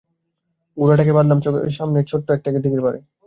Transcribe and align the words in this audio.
ঘোড়াটাকে 0.77 1.11
বাঁধলাম 1.13 1.39
সামনের 1.71 2.05
ছোট্ট 2.07 2.27
একটা 2.31 2.49
দিঘির 2.55 2.83
পাড়ে। 2.85 2.99